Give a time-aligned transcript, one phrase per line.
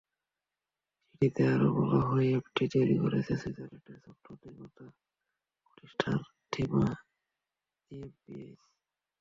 [1.05, 4.85] চিঠিতে আরও বলা হয়, অ্যাপটি তৈরি করেছে সুইজারল্যান্ডের সফটওয়্যার নির্মাতা
[5.63, 6.17] প্রতিষ্ঠান
[6.51, 6.85] থ্রিমা
[7.83, 8.61] জিএমবিএইচ।